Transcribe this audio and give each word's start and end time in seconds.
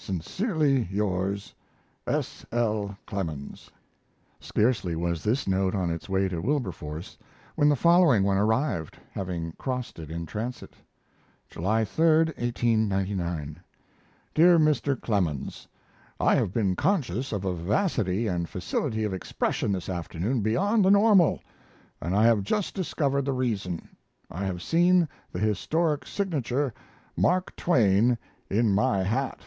Sincerely 0.00 0.88
yours, 0.90 1.52
S. 2.06 2.46
L. 2.50 2.96
CLEMENS. 3.04 3.70
Scarcely 4.40 4.96
was 4.96 5.22
this 5.22 5.46
note 5.46 5.74
on 5.74 5.90
its 5.90 6.08
way 6.08 6.28
to 6.28 6.40
Wilberforce 6.40 7.18
when 7.56 7.68
the 7.68 7.76
following 7.76 8.22
one 8.24 8.38
arrived, 8.38 8.96
having 9.10 9.52
crossed 9.58 9.98
it 9.98 10.10
in 10.10 10.24
transit: 10.24 10.76
July 11.50 11.84
3, 11.84 12.06
1899. 12.06 13.60
DEAR 14.32 14.58
MR. 14.58 14.98
CLEMENS, 14.98 15.68
I 16.18 16.36
have 16.36 16.54
been 16.54 16.74
conscious 16.74 17.30
of 17.30 17.44
a 17.44 17.52
vivacity 17.54 18.28
and 18.28 18.48
facility 18.48 19.04
of 19.04 19.12
expression 19.12 19.72
this 19.72 19.90
afternoon 19.90 20.40
beyond 20.40 20.86
the 20.86 20.90
normal 20.90 21.42
and 22.00 22.16
I 22.16 22.24
have 22.24 22.44
just 22.44 22.72
discovered 22.74 23.26
the 23.26 23.34
reason!! 23.34 23.90
I 24.30 24.46
have 24.46 24.62
seen 24.62 25.06
the 25.32 25.38
historic 25.38 26.06
signature 26.06 26.72
"Mark 27.14 27.54
Twain" 27.56 28.16
in 28.48 28.72
my 28.74 29.02
hat!! 29.02 29.40